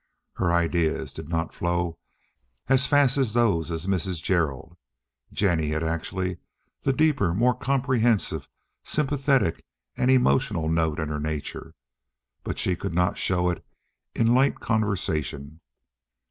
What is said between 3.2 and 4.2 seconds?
those of Mrs.